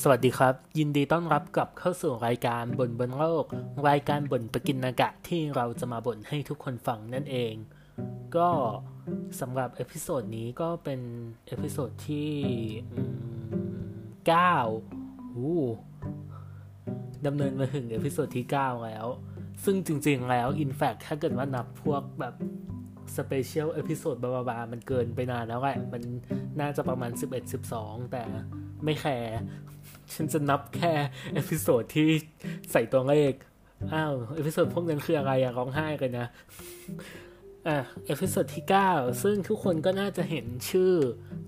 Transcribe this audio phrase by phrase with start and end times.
[0.00, 3.46] สวัสดีครับ ยินดีต้อนรับกลับเข้าสู่รายการบ่นบนโลก
[3.88, 7.54] รายการบ่นปกินนากะที่เราจะมาบ่นให้ทุกคนฟังนั่นเอง
[8.36, 8.48] ก็
[9.40, 11.00] สำหรับ episode นี้ก็เป็น
[11.46, 12.30] episode ที่
[14.26, 14.56] 9
[15.34, 15.62] อู้
[17.26, 19.06] ดำเนินมาถึง episode ที่ 9 แล้ว
[19.64, 22.34] ซึ่งจริงๆแล้ว in fact ถ้าเกิดว่านับพวกแบบ
[23.16, 26.02] special episode blah blah มันเกินไปนานแล้วแหละ มัน
[26.60, 27.10] น่าจะประมาณ
[27.62, 28.22] 11-12 แต่
[28.84, 29.38] ไม่แคร์
[30.14, 30.92] ฉันจะนับแค่
[31.34, 32.08] episode ที่
[32.72, 33.32] ใส่ตัวเลข
[33.92, 36.26] อ้าว episode พวกนั้นคืออะไรอะร้องไห้กันนะ
[37.68, 40.92] อะ episode ที่ 9 ซึ่งทุกคนก็น่าจะเห็นชื่อ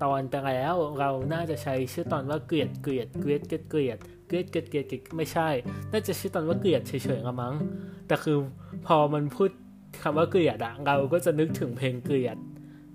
[0.02, 5.48] ตอนไปแล้ว เราน่าจะใช้ชื่อตอนว่าเกลียดเกลียดเกลียดเกลียดเกลียดเกลียดเกลียดเกลียดไม่ใช่
[5.92, 7.54] น่าจะชื่อตอนว่าเกลียดเฉยๆละมั้ง
[8.06, 8.37] แต่คือ
[8.87, 9.51] พอมันพูด
[10.02, 12.37] คำว่าเกลียดอะเราก็จะนึกถึงเพลงเกลียด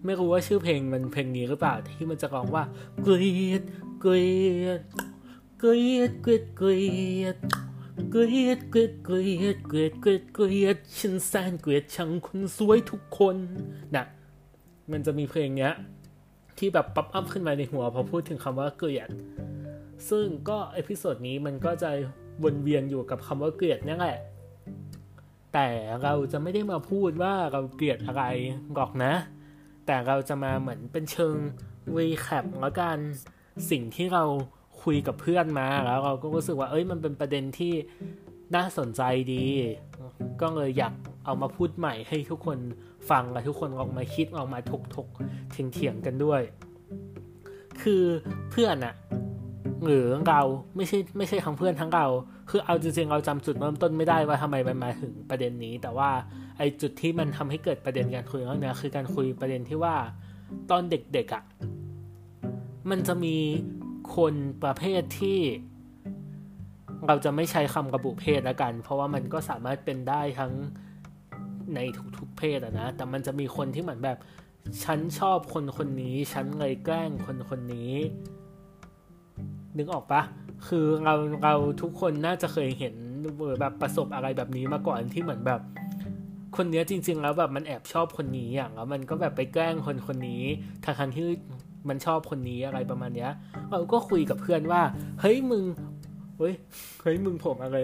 [0.05, 2.63] ไม่รู้ว่าชื่อเพลงมันเพลงนี้หรือเปล่าที่มันจะร้องว่า
[3.03, 3.61] เกลียด
[4.01, 4.29] เกลี
[4.63, 4.81] ยด
[5.59, 6.81] เกลียดเกลียดเกลี
[7.21, 7.37] ยด
[8.11, 13.35] เกลียดเกลียดเกลียดเกลียดเกลียดเกลียดฉันแสนเกลียดชังคนสวยทุกคน
[13.95, 14.05] นะ
[14.91, 15.73] มันจะมีเพลงเนี้ย
[16.57, 19.09] ที่แบบ pop up ขึ้นมาในหัวพอพูดถึงคำว่าเกลียด
[20.09, 21.89] ซึ่งก็ episode นี้มันก็จะ
[22.43, 24.17] วนเวียนอยู่กับคำว่าเกลียดนี่แหละ
[25.53, 25.67] แต่
[26.03, 28.23] เราจะไม่ได้มาพูดว่าเราเกลียดอะไร
[28.73, 29.13] หรอกนะ
[29.85, 31.35] แต่เราจะมาเหมือนเป็นเชิง
[31.97, 32.97] รีแคปแล้วกัน
[33.69, 34.23] สิ่งที่เรา
[34.83, 37.73] คุยกับเพื่อนมาแล้วเราก็รู้สึกว่าเอ้ยมันเป็นประเด็นที่
[38.55, 39.01] น่าสนใจ
[39.33, 39.43] ดี
[40.41, 40.93] ก็เลยอยาก
[41.25, 42.57] เอามาพูดใหม่ให้ทุกคน
[43.09, 45.07] ฟังและทุกคนออกมาคิดออกมาถกถก
[45.51, 46.41] เถียงเถียงกันด้วย
[47.81, 48.03] คือ
[48.51, 48.95] เพื่อนอะ
[49.85, 50.41] หรือเรา
[50.75, 52.05] ไม่ใช่ไม่ใช่ทั้งเพื่อนทั้งเรา
[52.49, 56.09] คือเอาจริงๆเราจำจุดเริ่มต้นไม่ได้ว่าทำไมมันมาถึงประเด็นนี้ แต่ว่า
[56.57, 59.95] ไอ้จุดที่มันทำให้เกิดประเด็นการคุยเรื่องนี้คือการคุยประเด็นที่ว่า
[60.71, 61.43] ตอนเด็กๆอะ่ะ
[62.89, 63.35] มันจะมี
[64.15, 65.39] คนประเภทที่
[67.07, 70.53] เราจะไม่ใช้คำระบุเพศล้วกัน เพราะว่ามันก็สามารถเป็นได้ทั้ง
[71.75, 71.79] ใน
[72.17, 74.17] ทุกๆเพศอะนะ แต่มันจะมีคนที่เหมือนแบบ
[74.83, 77.93] ฉันชอบคนคนนี้ ฉันเลยแกล้งคนคนนี้
[79.77, 80.21] นึกออกปะ
[80.67, 82.95] คือเราเราทุกคนน่าจะเคยเห็น
[83.59, 85.61] แบบประสบอะไรแบบนี้มาก่อนที่เหมือนแบบ
[86.57, 90.43] คนเนี้ยจริง ๆ แล้วแบบมันแอบชอบคนนี้อย่างแล้วมันก็แบบไปแกล้งคนคนนี้
[90.85, 91.27] ทางที่
[91.87, 93.31] มันชอบคนนี้อะไรประมาณเนี้ย
[93.71, 94.81] เราก็คุยกับเพื่อนว่า
[95.21, 95.63] เฮ้ยมึง
[96.37, 96.53] เฮ้ย
[97.01, 97.77] เฮ้ยมึงผมอะไร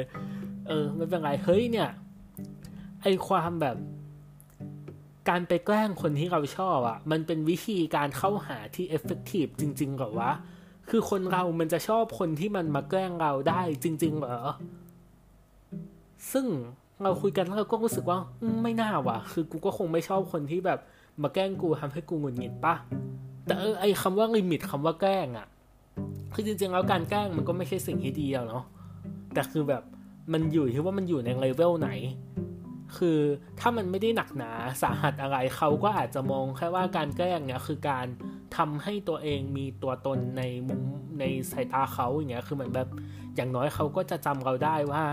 [0.68, 1.90] เออไม่เป็นไรเฮ้ยเนี่ย
[3.04, 3.78] ไอความแบบ
[5.30, 10.32] การไปแกล้งคนที่เราชอบอะ่ะ มันเป็นวิธีการเข้าหาที่เอฟเฟกตีฟจริงๆหรอวะ
[10.90, 14.40] คือคนเรามันจะชอบคนที่มันมาแกล้งเราได้จริง ๆ เหรอ
[16.32, 16.46] ซึ่ง
[17.04, 18.18] เราคุยกันแล้วเราก็รู้สึกว่า
[18.64, 20.80] ไม่น่าว่ะ คือกูก็คงไม่ชอบคนที่แบบ
[21.22, 22.76] มาแกล้งกูทำให้กูหงุดหงิดปะ
[23.46, 25.48] แต่เออไอคำว่า limit คำว่าแกล้งอะ่ะ
[26.34, 28.64] คือจริงๆแล้วการแกล้งมันก็ไม่ใช่สิ่งที่ดีเนาะ
[29.34, 29.84] แต่คือแบบ
[30.34, 31.90] มันอยู่ที่ว่ามันอยู่ในเลเวลไหน
[32.98, 33.20] คือ
[33.60, 34.52] ถ้ามันไม่ได้หนักหนา
[34.82, 38.06] สาหัสอะไรเขาก็อาจจะมองแค่ว่าการแกล้งเนี่ยคือการ
[38.58, 40.82] ทำให้ตัวเองมีตัวตนในมุม
[41.20, 42.90] ในสายตาเขาอย่างเงี้ย คือเหมือนแบบ
[43.36, 45.04] อย่างน้อยเขาก็จะจำเราได้ว่า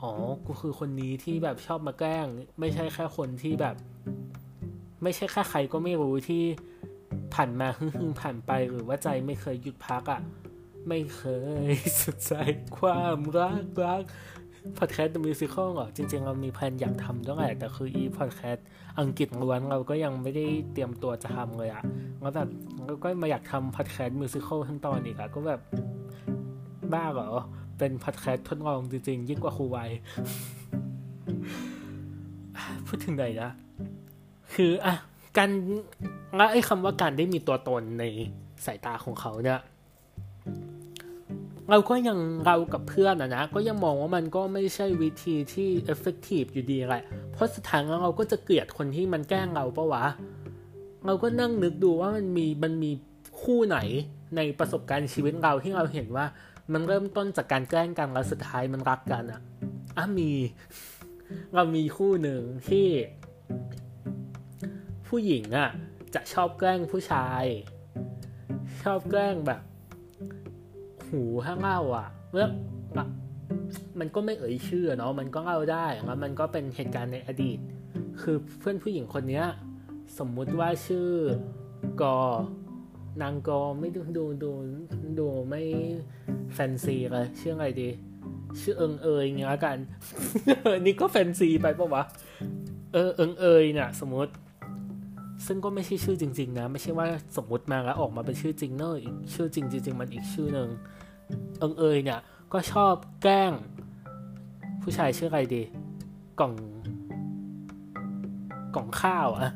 [0.00, 0.12] อ๋อ
[0.46, 2.26] กูคือคนนี้ที่แบบชอบมาแกล้ง
[2.60, 3.76] ไม่ใช่แค่คนที่แบบ
[5.02, 6.44] ไม่ใช่แค่ใครก็ไม่รู้ที่
[7.34, 10.20] ผ่านมาฮึ่งผ่านไปหรือว่าใจไม่เคยหยุดพักอะ่ะ
[10.88, 11.22] ไม่เค
[11.70, 12.34] ยสุดใจ
[12.78, 14.02] ความรักรัก
[14.78, 18.66] พอดแคสต์มิวสิคอลอะจริง ๆ เรามีแผนอยากทำด้วยแหละแต่คืออีพอดแคสต์
[19.00, 21.82] อังกฤษล้วนเราก็ยังไม่ได้เตรียมตัวจะทำเลยอะ่ะ
[22.20, 22.48] แล้วแบบ
[22.84, 25.60] เราก็มาอยากทำพอดแคสต์ musical ทั้งตอนอีกอะ่ะก็แบบ
[26.92, 27.28] บ้าเหรอ
[27.78, 29.78] เป็นพอดแคสต์ทดลองจริง ๆ ยิ่งกว่าครูไว
[32.86, 33.50] พูดถึงไหนนะ
[34.54, 34.94] คืออะ
[35.36, 35.50] การ
[36.36, 38.04] และไอ้คำว่าการได้มีตัวตนใน
[38.66, 39.60] สายตาของเขาเนี่ย
[41.70, 50.04] เราก็ยังเรากับเพื่อนอะนะ ก็ยังมองว่ามันก็ไม่ใช่วิธีที่ effective อยู่ดีแหละ เพราะสุดท้ายแล้วเราก็จะเกลียดคนที่มันแกล้งเราปะวะ
[51.06, 52.90] เราก็นั่งนึกดูว่ามันมีมันมี
[53.42, 53.78] คู่ไหน
[54.36, 56.26] ในประสบการณ์ชีวิตเราที่เราเห็นว่า
[56.72, 59.40] มันเริ่มต้นจากการแกล้งกันแล้วสุดท้ายมันรักกันอะ
[59.96, 60.30] อะมี
[61.54, 62.86] เรามีคู่หนึ่งที่
[65.12, 65.70] ผู้หญิงอะ่ะ
[66.14, 67.44] จะชอบแกล้งผู้ชาย
[68.82, 69.60] ชอบแกล้งแบบ
[71.08, 72.46] หูห้างเล่าอะเมื่อ
[74.00, 77.58] มันก็ไม่เอ่ยชื่อเนาะมันก็เล่าได้แล้วมันก็เป็นเหตุการณ์ในอดีต
[78.20, 79.46] คือเพื่อนผู้หญิงคนเนี้ย
[80.18, 81.08] สมมุติว่าชื่อ
[82.02, 82.18] กอ
[83.22, 84.52] นางกอไม่ดูดูดู
[85.18, 85.62] ดูไม่
[86.54, 87.88] แฟนซีเลยชื่ออะไรดี
[88.60, 89.78] ชื่อเอิงเอยเงี้ยกัน
[90.80, 92.04] นี่ก็แฟนซีไปปะวะ
[92.92, 94.32] เออเอิงเอยเนี่ยสมมติ
[95.46, 97.06] ซึ่งก็ไม่ใช่ชื่อจริง ๆ นะ ไม่ใช่ว่า
[97.36, 100.68] สมมติมาแล้วออกมาเป็นชื่อจริงเนอะอีกชื่อจริงจริงๆมันอีกชื่อหนึ่ง
[101.58, 102.20] เอิงเอยเนี่ย
[102.52, 103.52] ก็ชอบแกล้ง
[104.82, 105.62] ผู้ชายชื่ออะไรดี
[106.40, 106.52] กล่อง
[108.74, 109.50] กล่องข้าวอะ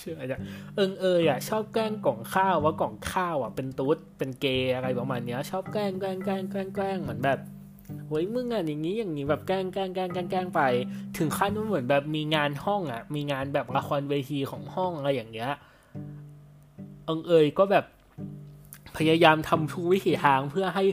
[0.06, 0.40] ื่ออะไรเนี่ย
[0.76, 7.38] เอิงเอยอะชอบแกล้งกล่องข้าวว่ากล่องข้าวอะเป็นตุ๊ดเป็นเกย์อะไรประมาณเนี้ย ชอบแกล้งแกล้งแกล้งแกล้งแกล้งเหมือนแบบ
[8.08, 10.60] เฮ้ยมึงอะอย่างนี้อย่างนี้แบบแกล้งแกล้งแกล้งแกล้งแกล้งไป
[11.16, 15.50] ถึงขั้นว่าเหมือนแบบมีงานห้องอะ มีงานแบบละครเวทีของห้องอะไรอย่างเงี้ย
[17.04, 17.84] เอิงเอยก็แบบ
[18.96, 20.84] พยายามทำทุกวิถีทางเพื่อให้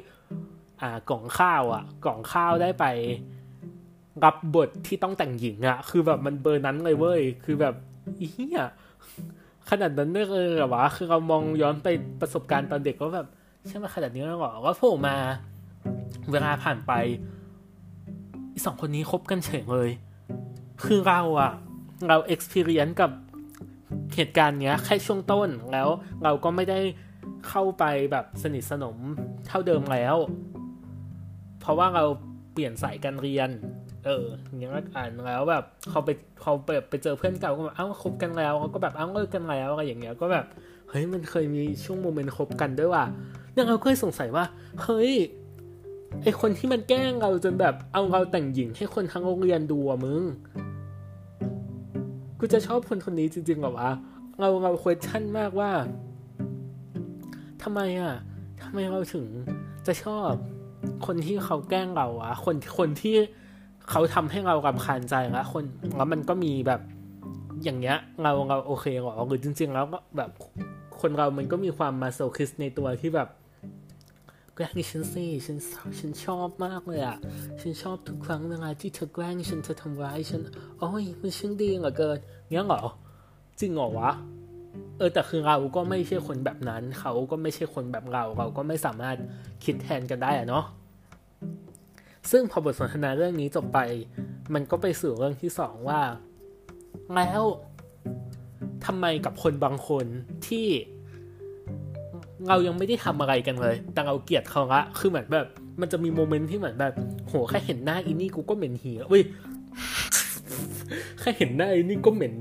[0.82, 2.86] อ่ากล่องข้าวอะ กล่องข้าวได้ไป
[4.24, 7.76] รับบทที่ต้องแต่งหญิงอะ คือแบบมันเบอร์นั้นเลยเว้ย คือแบบ
[8.20, 8.62] อีเหี้ย
[9.70, 10.26] ขนาดนั้นเลย
[10.58, 11.88] เหรอวะ คือเรามองย้อนไป
[12.22, 13.28] ประสบการณ์ตอนเด็กก็แบบ
[13.68, 15.16] ใช่ไหมขนาดนี้แล้วหรอก็โผล่มา
[16.32, 16.94] เวลาผ่านไป
[18.66, 19.90] สองคนนี้คบกันเฉยเลย
[20.86, 21.52] คือเราอะ
[22.08, 23.12] เรา experience กับ
[24.16, 25.88] เหตุการณ์เนี้ยแค่ช่วงต้นแล้ว
[26.24, 26.80] เราก็ไม่ได้
[27.50, 28.98] เข้าไปแบบสนิทสนม
[29.48, 30.16] เท่าเดิมแล้ว
[31.62, 32.04] เพราะว่าเรา
[32.54, 33.50] เปลี่ยนสายการเรียน
[34.06, 36.10] เอออย่างนี้อ่านแล้วแบบเขาไป
[36.42, 40.46] เขาไปไปเจอเพื่อนเก่าก็แบบเอ้าคบกันแล้วเขาก็แบบเอ้าเลิกกันแล้วอะไรอย่างเงี้ยก็แบบ
[40.90, 43.06] เฮ้ยมันเคยมีช่วงโมเมนต์คบกันด้วยว่ะ
[43.54, 44.46] เนี่ยเราก็สงสัยว่า
[44.84, 45.12] เฮ้ย
[46.24, 50.24] ไอคนที่มันแกล้งเราจนแบบเอาเราแต่งหญิงให้คนทั้งโรงเรียนดูอะมึง
[52.40, 53.92] กูจะชอบคนคนนี้จริงๆหรอวะ
[54.40, 55.72] เราเราควชั่นมากว่า
[57.64, 58.14] ทำไมอะ
[58.64, 59.26] ทำไมเราถึง
[59.88, 60.32] จะชอบ
[61.06, 63.16] คนที่เขาแกล้งเราอะคนคนที่
[63.90, 65.64] เขาทำให้เรากับคานใจแล้วคน
[65.98, 66.82] แล้วมันก็มีแบบ
[67.64, 70.32] อย่างเงี้ย เราเราโอเคหรอหรือจริง ๆ แล้วก็แบบ
[71.02, 73.30] คนเรามันก็มีความมาโซคิสในตัวที่แบบ
[74.64, 75.58] ล้งฉันสิฉัน
[76.00, 77.18] ฉันชอบมากเลยอะ
[77.62, 80.42] ฉันชอบทุกครั้งเวลาที่เธอแกล้งฉันเธอทำร้ายฉัน
[80.80, 82.20] โอ้ยมันช่างดีเหลือเกิน
[82.50, 82.84] เงี้ยเหรอ
[83.60, 84.12] จริงเหรอวะ
[84.98, 89.18] เออแต่คือเราก็ไม่ใช่คนแบบนั้น เขาก็ไม่ใช่คนแบบเรา เราก็ไม่สามารถ
[89.64, 90.66] คิดแทนกันได้อะเนาะ
[92.32, 93.80] ซึ่งพอบทสนทนาเรื่องนี้จบไป
[94.54, 96.02] มันก็ไปสู่เรื่องที่สองว่า
[97.16, 97.44] แล้ว
[98.86, 100.06] ทำไมกับคนบางคน
[100.48, 100.68] ที่
[102.50, 105.48] เรายังไม่ได้ทำอะไรกันเลย แต่เราเกลียดเขาละคือเหมือนแบบ
[105.82, 106.94] มันจะมีโมเมนต์ที่เหมือนแบบ
[107.28, 109.24] โหแค่เห็นหน้าอินี่กูก็เหม็นเหียเว้ย
[111.20, 112.36] แค่เห็นหน้าอินี่ก็เหม็น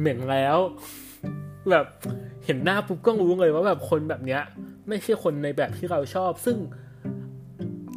[0.00, 0.58] เหม็นแล้ว
[1.70, 1.86] แบบ
[2.44, 4.42] เห็นหน้าปุ๊บก็รู้เลยว่าแบบคนแบบเนี้ย
[4.88, 6.56] ไม่ใช่คนในแบบที่เราชอบ ซึ่ง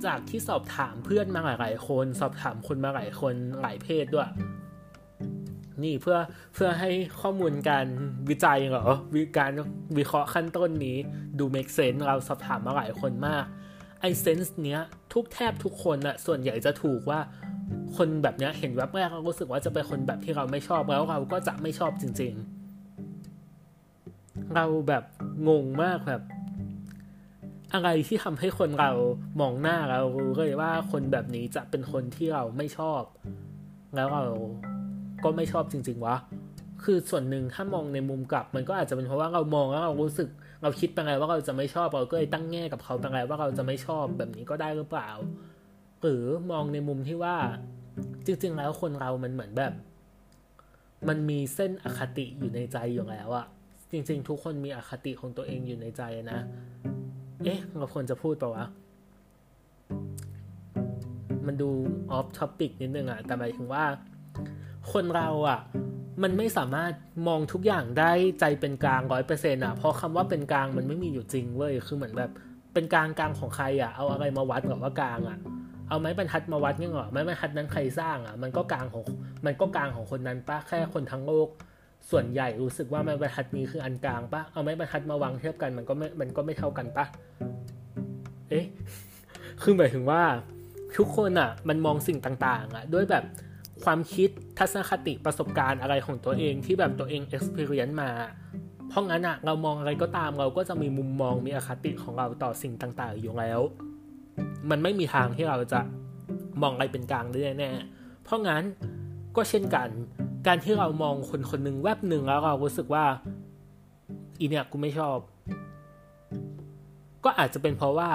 [0.06, 4.30] จากที่สอบถามเพื่อนมาหลายๆคน สอบถามคนมาหลายคนหลายเพศด้วย
[5.84, 6.18] นี่เพื่อ
[6.54, 6.92] เพื่อให้
[7.22, 7.88] ข้อมูลการ
[8.30, 8.86] วิจัยเหรอ
[9.16, 9.52] วิการ
[9.98, 10.98] วิเคราะห์ขั้นต้นนี้
[11.40, 13.46] ดู make sense เราสอบถามมาหลายคนมาก
[14.02, 14.82] ไอเซนส์เนี้ย
[15.14, 17.20] ทุกแทบทุกคนอะส่วนใหญ่จะถูกว่า
[17.98, 22.34] คนแบบเนี้ยเห็นแวบแรกเรารู้สึกว่าจะเป็นคนแบบที่เราไม่ชอบแล้วเราก็จะไม่ชอบจริง
[23.60, 25.04] ๆ เราแบบ
[25.48, 26.22] งงมากแบบ
[27.74, 28.92] อะไรที่ทำให้คนเรา
[29.40, 33.02] มองหน้าเรารู้เลยว่าคนแบบนี้จะเป็นคนที่เราไม่ชอบ
[33.96, 34.24] แล้วเรา
[35.26, 36.16] ก็ไม่ชอบจริง ๆ วะ
[36.84, 40.30] คือส่วนหนึ่งถ้ามองในมุมกลับ มันก็อาจจะเป็นเพราะว่าเรามองแล้วเรารู้สึก
[40.64, 45.10] เราคิดไปไงว่าเราจะไม่ชอบเราก็เลยตั้งแง่กับเขาไปไงว่าเราจะไม่ชอบแบบนี้ก็ได้หรือเปล่า
[46.02, 47.36] หรือมองในมุมที่ว่า
[48.26, 49.74] จริง ๆ แล้วคนเรามันเหมือนแบบ
[51.08, 53.46] มันมีเส้นอคติอยู่ในใจอยู่แล้วอะ
[53.92, 56.02] จริง ๆ ทุกคนมีอคติของตัวเองอยู่ในใจ
[56.32, 56.40] นะ
[57.44, 58.66] เอ๊ะเราควรจะพูดเปล่าวะ
[61.46, 61.70] มันดู
[62.12, 63.84] off topic นิดนึงอะแต่หมายถึงว่า
[64.94, 65.60] คนเราอะ
[66.24, 66.92] มันไม่สามารถ
[67.28, 72.32] มองทุกอย่างด้วยใจเป็นกลางร้อยเปอร์เซ็นต์อะเพราะคำว่าเป็นกลางมันไม่มีอยู่จริงเว้ย คือเหมือนแบบ
[72.74, 75.38] เป็นกลางกลางของใครอะเอาอะไรมาวัดหรอว่ากลางอะ
[75.90, 79.04] เอาไม้บรรทัดมาวัดเนี่ยหรอไม้บรรทัดนั้นใครสร้างอะมันก็กลางของ
[79.46, 81.48] มันก็กลางของคนนั้นปะแค่คนทั้งโลก
[82.10, 87.06] ส่วนใหญ่รู้สึกว่าไม้บรรทัดนี้คืออันกลางปะเอาไม้บรรทัดมาวางเทียบกันมันก็ไม่ มันก็ไม่เท่ากันปะ
[88.50, 88.66] เอ๊ะ
[89.62, 90.22] คือหมายถึงว่า
[90.98, 93.24] ทุกคนอะ มันมองสิ่งต่าง ๆ อะ ด้วยแบบ
[93.86, 98.12] ความคิดทัศนคติประสบการณ์อะไรของตัวเองที่แบบตัวเอง experience มา
[98.90, 103.62] เพราะงั้นอะเรามองอะไรก็ตามเราก็จะมีมุมมองมีอคติของเราต่อสิ่งต่าง ๆ อยู่แล้ว
[104.70, 105.82] มันไม่มีทางที่เราจะ
[106.62, 107.72] มองอะไรเป็นกลางได้แน่
[108.24, 108.64] เพราะงั้น
[109.36, 109.90] ก็เช่นกัน
[110.48, 113.06] การที่เรามองคนคนหนึ่งแวบหนึ่งแล้วเรารู้สึกว่า
[114.40, 115.18] อีเนี่ยกูไม่ชอบ
[117.24, 118.12] ก็อาจจะเป็นเพราะว่า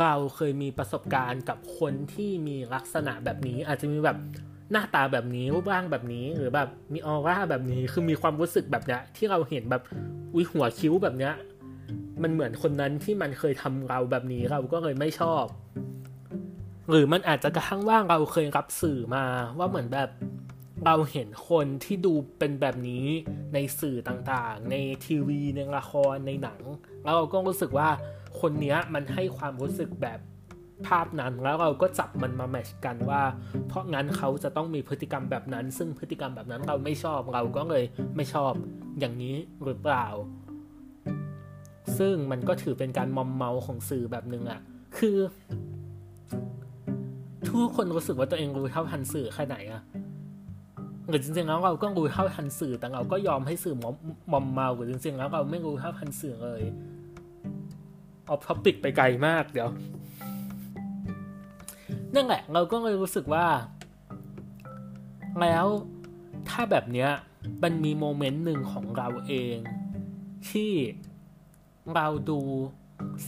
[0.00, 4.18] เราเคยมีประสบการณ์กับคนที่มีลักษณะแบบนี้ อาจจะมีแบบ
[4.72, 9.82] หน้าตาแบบนี้รูปร่างแบบนี้หรือแบบมีออร่าแบบนี้คือมีความรู้สึกแบบเนี้ยที่เราเห็นแบบ
[10.36, 11.34] วิหัวคิ้วแบบเนี้ย
[12.22, 15.44] มันเหมือนคนนั้นที่มันเคยทำเราแบบนี้เราก็เลยไม่ชอบ
[16.90, 19.24] หรือมันอาจจะกระทั่งว่าเราเคยรับสื่อมา
[19.58, 20.10] ว่าเหมือนแบบ
[20.86, 23.04] เราเห็นคนที่ดูเป็นแบบนี้
[23.54, 26.60] ในสื่อต่างๆ ในทีวีในละครในหนัง
[27.04, 27.88] แล้วเราก็รู้สึกว่า
[28.40, 30.18] คนเนี้ยมันให้ความรู้สึกแบบ
[30.86, 33.22] ภาพนั้นแล้วเราก็จับมันมาแมชกันว่า
[33.68, 37.84] เพราะงั้นเขาจะต้องมีพฤติกรรมแบบนั้น ซึ่งพฤติกรรมแบบนั้นเราไม่ชอบเราก็เลย
[38.16, 38.52] ไม่ชอบ
[39.00, 40.06] อย่างนี้หรือเปล่า
[41.98, 44.60] ซึ่งมันก็ถือเป็นการมอมเมาของสื่อแบบหนึ่งอะ
[44.98, 45.16] คือ
[47.46, 49.82] ทุกคนรู้สึกว่าตัวเองรู้เท่าทันสื่อแค่ไหนอะ
[51.08, 53.94] หรือจริงๆแล้วเราก็รู้เท่าทันสื่อแต่เราก็ยอมให้สื่อมอม
[54.32, 56.62] มอมเมาหรือจริงๆแล้วเราไม่รู้เท่าทันสื่อเลย
[58.26, 59.68] เอาท็อปิกไปไกลมากเดี๋ยว
[62.18, 63.46] นั่นแหละ เราก็เลยรู้สึกว่า
[65.40, 65.66] แล้ว
[66.48, 67.10] ถ้าแบบเนี้ย
[67.62, 69.56] มันมีโมเมนต์หนึ่งของเราเอง
[70.50, 70.72] ที่
[71.94, 72.40] เราดู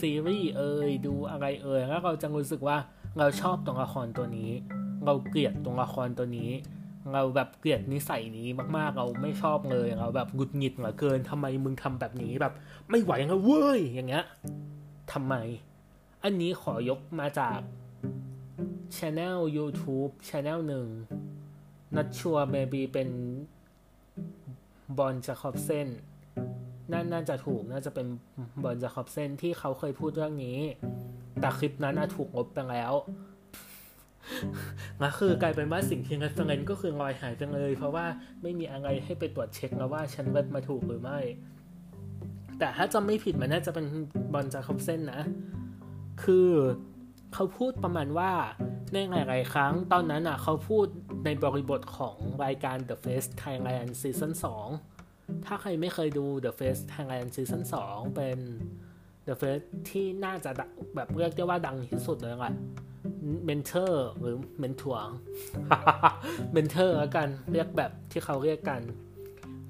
[0.00, 2.76] ซีรีส์เอ่ยดูอะไรเอ่ยแล้วเราจะรู้สึกว่า
[3.18, 4.50] เราชอบตัวละครตัวนี้
[5.04, 6.50] เราเกลียดตัวละครตัวนี้
[7.12, 12.52] เราแบบเกลียดนิสัยนี้มากๆ เราไม่ชอบเลยเราแบบหงุดหงิดเหลือเกินทำไมมึงทำแบบนี้แบบ
[12.90, 14.24] ไม่ไหวแล้วเว้ยอย่างเงี้ย
[15.12, 15.34] ทำไม
[16.22, 17.58] อันนี้ขอยกมาจาก
[18.96, 20.86] Channel YouTube Channel หนึ่ง
[21.96, 23.08] นัดชัวร์เมบีเป็น
[24.98, 25.88] บอลจะขอบเส้น
[26.92, 28.06] น่าน่าจะถูกน่าจะเป็น
[28.62, 30.58] บอลจะขอบเส้นที่เขาเคยพูดเรื่องนี้
[31.40, 32.92] แต่คลิปนั้นถูกลบไปแล้ว
[35.02, 38.06] นะคือกลายเป็นว่าสิ่งที่นัดเฟรนก็คือลอยหายไปเลย เพราะว่า
[38.42, 41.18] ไม่มีอะไรให้ไปตรวจเช็คแล้วว่าฉันเว็บมาถูกหรือไม่
[42.58, 43.86] แต่ถ้าจำไม่ผิดมันน่าจะเป็น
[44.32, 45.22] บอลจะขอบเส้นนะ
[46.22, 46.48] คือ
[47.34, 48.32] เขาพูดประมาณว่า
[48.92, 50.86] ในหลาย ๆ ครั้งตอนนั้นอะเขาพูด
[51.24, 54.32] ในบริบทของรายการ The Face Thailand Season
[54.88, 58.38] 2 ถ้าใครไม่เคยดู The Face Thailand Season 2 เป็น
[59.26, 60.50] The Face ที่น่าจะ
[60.94, 62.54] แบบเรียกได้ว่าดังที่สุดเลยแหละ
[63.44, 65.10] mentor หรือเมนทัวร์
[66.52, 68.80] mentor แล้วกันเรียกแบบที่เขาเรียกกัน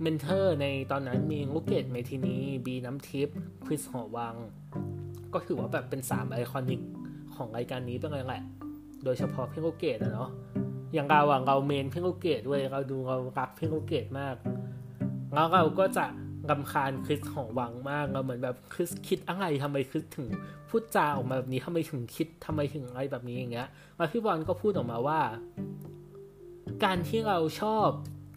[0.03, 3.37] mentor ในตอนนั้นมีลูกเกดเมทินีบีน้ำทิพย์
[3.67, 4.35] คริสหอวัง
[5.33, 6.81] ก็ถือว่าแบบเป็น 3 iconic
[7.41, 8.43] ของรายการนี้เป็นไงแหละ
[9.05, 10.31] โดยเฉพาะพี่ลูกเกดนะเนาะ
[10.95, 14.35] อย่างเราอะเราเมนพี่ลูกเกดด้วยเราดูเรารักพี่ลูกเกดมาก
[15.35, 16.07] แล้วเราก็จะ
[16.51, 20.29] รำคาญคริสหอวังมากเราเหมือนแบบคริสคิดอะไรทำไมคริสถึง
[20.69, 25.21] พูดจาออกมาแบบนี้ทำไมถึงคิดทำไมถึงอะไรแบบนี้อย่างเงี้ยแล้วพี่บอลก็พูดออกมาว่า
[26.85, 27.89] การที่เราชอบ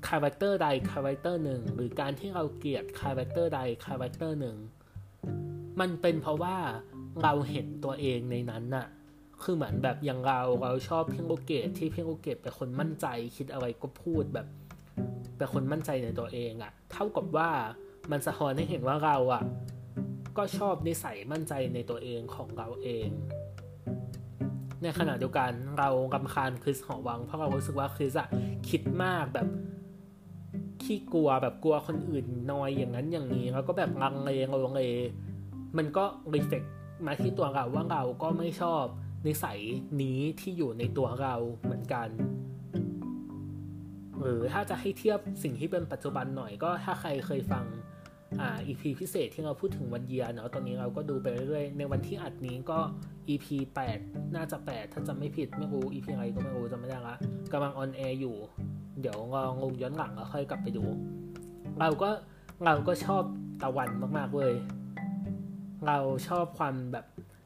[0.07, 4.57] character ใด character หนึ่งหรือการที่เราเกลียด character ใด character หนึ่ง
[5.79, 6.57] มันเป็นเพราะว่า
[7.21, 8.87] เราเห็นตัวเองในนั้นน่ะ
[9.43, 14.47] คือเหมือนแบบอย่างเราเราชอบเพียงโอเกตที่เพียงโอเกตเป็นคนมั่นใจคิดอะไรก็พูดแบบ
[15.37, 17.49] เป็นคนมั่นใจในตัวเองอะ่ะ เท่ากับว่า
[18.11, 19.43] มันสะท้อนให้เห็นว่าเราอะ่ะ
[20.37, 23.09] ก็ชอบนิสัยมั่นใจในตัวเองของเราเอง
[24.83, 28.29] ในขณะเดียวกันเรากำคาญคริสหอวัง เพราะเรารู้สึกว่าคริสอะ
[28.69, 29.47] คิดมากแบบ
[30.83, 34.83] ขี้กลัวแบบกลัวคนอื่นนอยอย่างนั้นอย่างนี้ แล้วก็แบบลังเลงงเล
[35.77, 36.03] มันก็
[36.33, 36.63] รีเฟก
[37.07, 38.83] มาที่ตัวเราว่าเราก็ไม่ชอบ
[39.27, 39.59] นิสัย
[40.01, 42.09] นี้ที่อยู่ในตัวเราเหมือนกัน
[44.19, 47.65] หรือถ้าจะให้เทียบสิ่งที่เป็นปัจจุบันหน่อยก็ถ้าใครเคยฟัง
[48.41, 52.79] อ่า EP พิเศษที่เราพูดถึงวันเยียเนาะตอนนี้เราก็ดูไปเรื่อยๆในวันที่อัดนี้ก็
[53.29, 53.45] EP
[53.91, 57.15] 8 น่าจะ 8 ถ้าจำไม่ผิดไม่รู้ EP อะไรก็ไม่รู้จำไม่ได้ละ
[57.51, 58.35] กำลัง on air อยู่
[59.01, 60.83] เดี๋ยวลองลงย้อนหลังแล้วค่อยกลับไปดู
[61.79, 62.09] เราก็
[62.65, 63.23] เราก็ชอบ
[63.61, 64.53] ตะวันมากๆเลย
[65.87, 65.97] เรา
[66.27, 67.05] ชอบความแบบ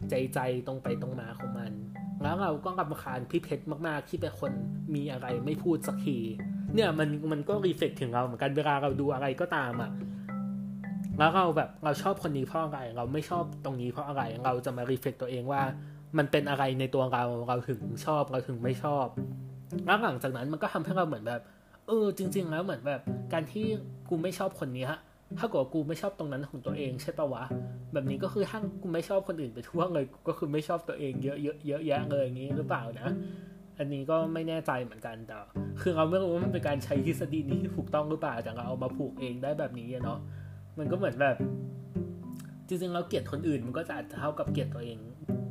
[0.10, 1.72] ใจใจตรงไปตรงมาของมัน
[2.24, 4.52] แล้วเราก็รำคาญพี่เพชรมากๆ ที่เป็นคน
[4.96, 6.18] มีอะไรไม่พูดสักที
[6.74, 9.92] เนี่ยมันมันก็ reflect ถึงเราเหมือนกันเวลาเราดูอะไรก็ตามอะ่ะ
[11.18, 15.62] แล้วเราแบบเราชอบคนนี้เพราะอะไร เราไม่ชอบตรงนี้เพราะอะไร เราจะมา reflect ตัวเองว่า
[16.18, 19.08] มันเป็นอะไรในตัวเราเราถึงชอบเราถึงไม่ชอบ
[19.86, 21.42] แล้วหลังจากนั้นมันก็ทำให้เราเหมือนแบบ
[21.88, 23.02] เออจริง ๆ แล้วเหมือนแบบ
[23.34, 23.66] การที่
[24.10, 25.00] กูไม่ชอบคนนี้ฮะ
[25.40, 27.44] ถ้าเกิดกูไม่ชอบตรงนั้นของตัวเองใช่ปะวะ
[27.94, 33.10] แบบนี้ก็คือถ้ากูไม่ชอบคนอื่นไปทั่วเลยก็คือไม่ชอบตัวเองเยอะเยอะเยอะแยะเลยอย่างนี้หรือเปล่านะ
[33.78, 35.36] อันนี้ก็ไม่แน่ใจเหมือนกันแต่
[35.82, 40.20] คือเราไม่รู้ว่ามันเป็นการใช้ทฤษฎีนี้ที่ถูกต้องหรือเปล่าแต่เราเอามาผูกเองได้แบบนี้เนาะ
[40.78, 41.36] มันก็เหมือนแบบ
[42.68, 44.98] จริงๆเราเกลียดคนอื่นมันก็จะอาจจะเท่ากับเกลียดตัวเอง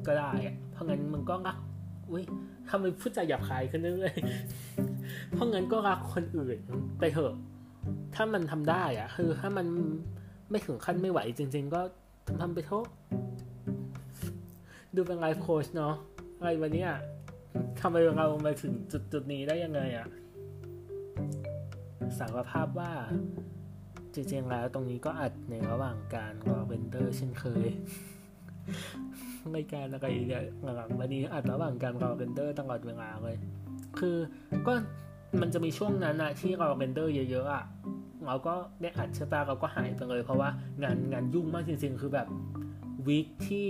[0.06, 1.56] ก็ได้อะเพราะงั้นมันก็รัก
[2.10, 2.24] อุ้ย
[2.70, 6.58] ทำไมพูดใจหยาบคายขึ้นเรื่อยๆเพราะงั้นก็รักคนอื่น
[6.98, 7.34] ไปเถอะ
[8.14, 9.66] ถ้ามันทำได้อะคือถ้ามัน
[10.50, 11.80] ไม่ถึงขั้นไม่ไหวจริง ๆ ก็
[12.40, 12.86] ทำไปเถอะ
[14.94, 15.94] ดูเป็นไลฟ์โค้ชเนาะ
[16.38, 16.98] อะไรวันนี้อะ
[17.80, 20.06] ทำไมเรามาถึงจุดจุดนี้ได้ยังไงอะ
[22.18, 22.92] สารภาพว่า
[24.14, 27.66] จริงๆแล้วตรงนี้ก็อัดในระหว่างการรอ render เช่นเคย
[29.56, 30.44] รายการอะไรเนี่ย
[30.76, 33.36] หลังๆนี้อัดระหว่างการรอ render ตลอดเวลาเลย
[33.98, 34.16] คือ
[34.66, 34.74] ก็
[35.40, 37.64] มันจะมีช่วงนั้นอะที่เรา render เยอะๆอะ
[38.26, 40.50] เราก็ได้อัดใช่ปะเราก็หายไปเลย เพราะว่า
[40.82, 42.28] งานงานยุ่งมากจริงๆ คือแบบ
[43.06, 43.68] week ที่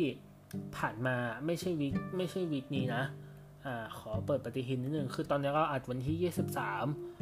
[0.76, 3.02] ผ่านมาไม่ใช่ week ไม่ใช่ week นี้นะ
[3.64, 6.32] อ่าขอเปิดปฏิทินนิดนึงคือตอนนี้เราอัดวันที่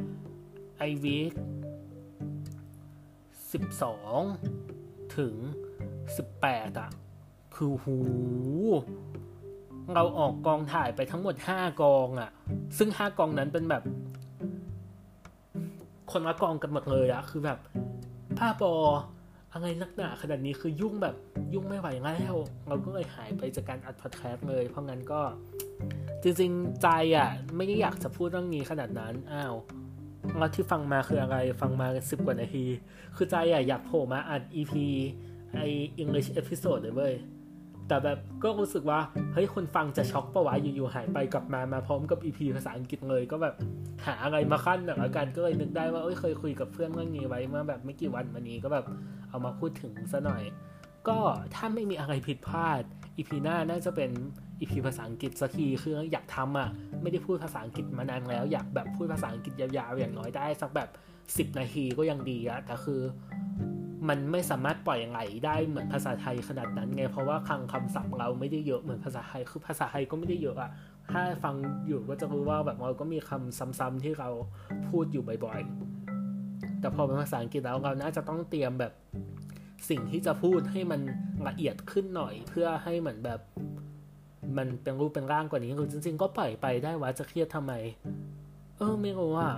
[0.00, 1.32] 23 ไอวีค
[4.14, 5.34] 12 ถึง
[6.06, 6.90] 18อะ
[7.54, 7.98] คือหู
[9.94, 12.30] เราออกกองถ่ายไปทั้งหมด 5 กองอะ
[12.78, 13.82] ซึ่ง 5 กองนั้นเป็นแบบ
[16.12, 17.58] คนละกองกันหมดเลยอะคือแบบ
[18.38, 18.74] ผ้าบอ
[19.52, 21.16] อะไรนักหนาขนาดนี้คือยุ่งแบบ
[21.54, 22.34] ยุ่งไม่ไหวแล้ว
[22.68, 25.20] เราก็เลยหายไปจากการอัดพอดแคสต์เลย เพราะงั้นก็
[26.22, 29.54] จริงๆใจอะ ไม่ได้อยากจะพูดเรื่องนี้ขนาดนั้นอ้าว
[30.38, 32.66] แล้วที่ฟังมาคืออะไรฟังมาสิบกว่านาที
[33.16, 34.72] คือใจอะอยากโผล่มาอัด EP
[35.54, 35.60] ไอ
[36.02, 37.14] English episode เลยเว้ย
[37.88, 39.00] แต่แบบก็รู้สึกว่า
[39.34, 43.54] เฮ้ยคนฟังจะช็อกปะวะอยู่ๆหายไปกลับมามาพร้อมกับ EP ภาษาอังกฤษเลย ก็แบบ
[44.06, 48.84] หาอะไรมาขั้นหน่อยละกันก็เลยนึกได้ว่าเอ้ยเคยคุยกับเพื่อนเรื่องนี้ไว้เมื่อแบบไม่กี่วันมานี้ก็แบบ
[49.30, 50.42] เอามาพูดถึงซะหน่อย
[51.08, 51.18] ก็
[51.54, 52.82] ถ้าไม่มีอะไรผิดพลาด
[53.16, 54.10] EP หน้าน่าจะเป็น
[54.60, 56.68] EP ภาษาอังกฤษสักทีคืออยากทำอะ
[57.02, 60.88] ไม่ได้พูดภาษาอังกฤษมานานแล้ว อยากแบบพูดภาษาอังกฤษยาวๆอย่างน้อยได้สักแบบ
[61.52, 63.00] 10 นาทีก็ยังดีอะแต่คือ
[64.08, 70.70] มันไม่สามารถปล่อยไหลได้เหมือนภาษาไทยขนาดนั้นไงเพราะว่าคลังคำศัพท์เราไม่ได้เยอะเหมือนภาษาไทยคือภาษาไทยก็ไม่ได้เยอะอะ
[71.12, 71.54] ถ้าฟัง
[71.86, 74.28] อยู่ก็จะรู้ว่าแบบเราก็มีคำซ้ำๆที่เรา
[74.88, 78.92] พูดอยู่บ่อยๆ แต่พอเป็นภาษาอังกฤษแล้วเราน่าจะต้องเตรียมแบบ
[79.90, 81.00] สิ่งที่จะพูดให้มัน
[81.48, 83.40] ละเอียดขึ้นหน่อย เพื่อให้เหมือนแบบ
[84.56, 87.72] มันเป็นรูปเป็นร่างกว่านี้คือจริง ๆ ก็ปล่อยไปได้ว่าจะเครียดทำไม
[88.78, 89.48] เออไม่รู้ว่า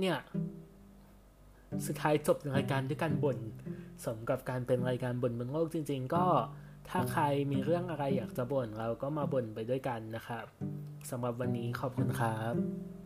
[0.00, 0.16] เนี่ย
[1.86, 3.38] สุดท้ายจบรายการด้วยการบ่น
[4.04, 6.24] สมกับการเป็นรายการบ่นบนโลกจริง ๆ ก็
[6.88, 10.46] ถ้าใครมีเรื่องอะไรอยากจะบ่นเราก็มาบ่นไปด้วยกันนะครับ
[11.10, 12.97] สำหรับวันนี้ขอบคุณครับ